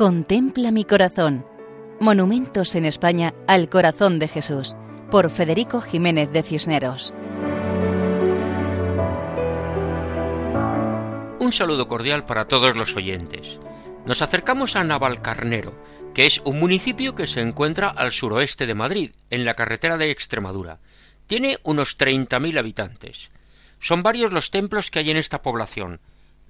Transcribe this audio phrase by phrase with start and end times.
[0.00, 1.44] Contempla mi corazón.
[2.00, 4.74] Monumentos en España al corazón de Jesús,
[5.10, 7.12] por Federico Jiménez de Cisneros.
[11.38, 13.60] Un saludo cordial para todos los oyentes.
[14.06, 15.74] Nos acercamos a Navalcarnero,
[16.14, 20.10] que es un municipio que se encuentra al suroeste de Madrid, en la carretera de
[20.10, 20.78] Extremadura.
[21.26, 23.28] Tiene unos 30.000 habitantes.
[23.80, 26.00] Son varios los templos que hay en esta población,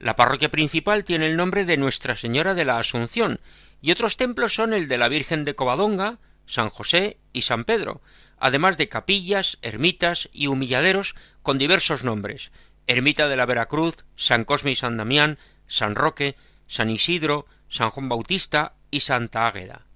[0.00, 3.38] la parroquia principal tiene el nombre de Nuestra Señora de la Asunción,
[3.80, 8.00] y otros templos son el de la Virgen de Covadonga, San José y San Pedro,
[8.38, 12.50] además de capillas, ermitas y humilladeros con diversos nombres
[12.86, 16.34] Ermita de la Veracruz, San Cosme y San Damián, San Roque,
[16.66, 19.86] San Isidro, San Juan Bautista y Santa Águeda.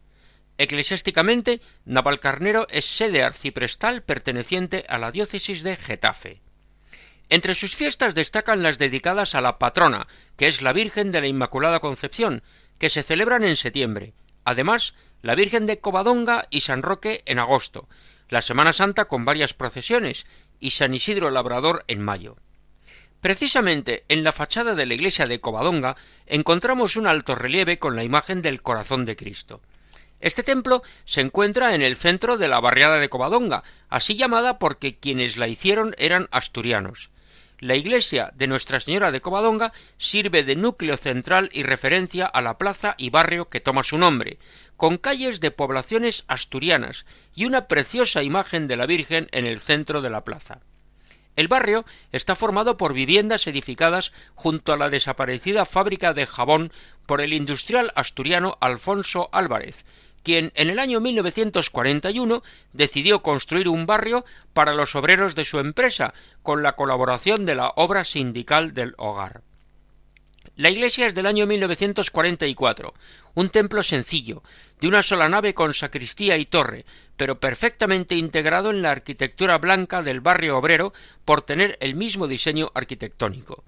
[0.59, 6.44] Eclesiásticamente, Navalcarnero es sede arciprestal perteneciente a la diócesis de Getafe.
[7.35, 10.07] Entre sus fiestas destacan las dedicadas a la patrona,
[10.37, 12.45] que es la Virgen de la Inmaculada Concepción,
[12.79, 14.15] que se celebran en septiembre.
[14.45, 17.89] Además, la Virgen de Covadonga y San Roque en agosto,
[18.29, 20.27] la Semana Santa con varias procesiones
[20.61, 22.37] y San Isidro Labrador en mayo.
[23.21, 28.05] Precisamente en la fachada de la iglesia de Covadonga encontramos un alto relieve con la
[28.05, 29.61] imagen del corazón de Cristo.
[30.21, 35.01] Este templo se encuentra en el centro de la barriada de Covadonga, así llamada porque
[35.01, 37.11] quienes la hicieron eran asturianos.
[37.65, 42.59] La iglesia de Nuestra Señora de Covadonga sirve de núcleo central y referencia a la
[42.59, 44.39] plaza y barrio que toma su nombre,
[44.77, 50.03] con calles de poblaciones asturianas y una preciosa imagen de la Virgen en el centro
[50.03, 50.61] de la plaza.
[51.37, 56.71] El barrio está formado por viviendas edificadas junto a la desaparecida fábrica de jabón
[57.07, 59.87] por el industrial asturiano Alfonso Álvarez,
[60.25, 66.15] quien en el año 1941 decidió construir un barrio para los obreros de su empresa,
[66.43, 69.43] con la colaboración de la obra sindical del hogar.
[70.57, 72.95] La iglesia es del año 1944,
[73.35, 74.43] un templo sencillo,
[74.81, 76.85] de una sola nave con sacristía y torre,
[77.17, 80.93] pero perfectamente integrado en la arquitectura blanca del barrio obrero
[81.25, 83.65] por tener el mismo diseño arquitectónico.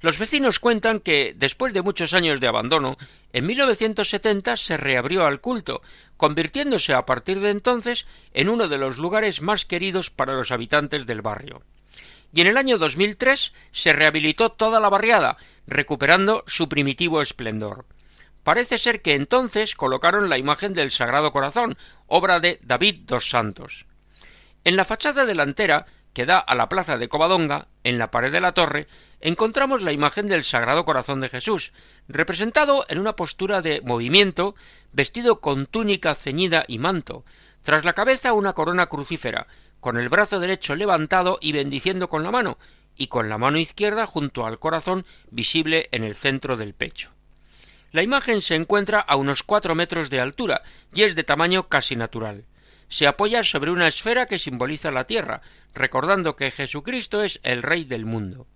[0.00, 2.96] Los vecinos cuentan que, después de muchos años de abandono,
[3.32, 5.82] en 1970 se reabrió al culto,
[6.16, 11.06] convirtiéndose a partir de entonces en uno de los lugares más queridos para los habitantes
[11.06, 11.62] del barrio.
[12.32, 15.36] Y en el año 2003 se rehabilitó toda la barriada,
[15.66, 17.86] recuperando su primitivo esplendor.
[18.42, 21.76] Parece ser que entonces colocaron la imagen del Sagrado Corazón,
[22.06, 23.86] obra de David dos Santos.
[24.64, 28.40] En la fachada delantera, que da a la plaza de Covadonga, en la pared de
[28.40, 28.88] la torre,
[29.20, 31.72] encontramos la imagen del Sagrado Corazón de Jesús,
[32.08, 34.54] representado en una postura de movimiento,
[34.92, 37.24] vestido con túnica ceñida y manto,
[37.62, 39.46] tras la cabeza una corona crucífera,
[39.80, 42.58] con el brazo derecho levantado y bendiciendo con la mano,
[42.96, 47.10] y con la mano izquierda junto al corazón visible en el centro del pecho.
[47.92, 50.62] La imagen se encuentra a unos cuatro metros de altura
[50.94, 52.44] y es de tamaño casi natural.
[52.88, 55.42] Se apoya sobre una esfera que simboliza la tierra,
[55.74, 58.46] recordando que Jesucristo es el Rey del mundo.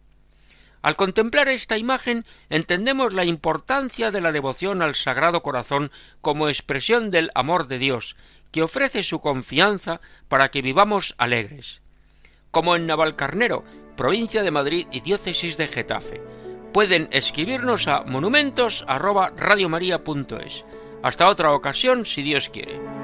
[0.82, 7.10] Al contemplar esta imagen entendemos la importancia de la devoción al Sagrado Corazón como expresión
[7.10, 8.16] del amor de Dios,
[8.52, 11.80] que ofrece su confianza para que vivamos alegres.
[12.50, 13.64] Como en Navalcarnero,
[13.96, 16.20] provincia de Madrid y diócesis de Getafe.
[16.72, 20.66] Pueden escribirnos a monumentos@radiomaria.es.
[21.02, 23.03] Hasta otra ocasión, si Dios quiere.